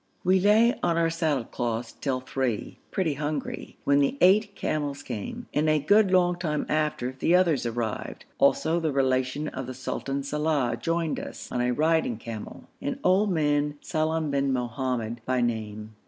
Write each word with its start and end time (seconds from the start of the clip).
We 0.23 0.39
lay 0.39 0.73
on 0.81 0.97
our 0.97 1.11
saddle 1.11 1.43
cloths 1.43 1.91
till 1.91 2.21
three, 2.21 2.79
pretty 2.89 3.13
hungry, 3.13 3.77
when 3.83 3.99
the 3.99 4.17
eight 4.19 4.55
camels 4.55 5.03
came, 5.03 5.45
and 5.53 5.69
a 5.69 5.77
good 5.77 6.09
long 6.09 6.39
time 6.39 6.65
after 6.69 7.15
the 7.19 7.35
others 7.35 7.67
arrived 7.67 8.25
also 8.39 8.79
the 8.79 8.91
relation 8.91 9.47
of 9.49 9.67
the 9.67 9.75
sultan 9.75 10.23
Salàh 10.23 10.81
joined 10.81 11.19
us 11.19 11.51
on 11.51 11.61
a 11.61 11.69
riding 11.69 12.17
camel: 12.17 12.63
an 12.81 12.99
old 13.03 13.29
man, 13.29 13.75
Salem 13.79 14.31
bin 14.31 14.51
Mohammad 14.51 15.21
by 15.27 15.39
name. 15.39 15.93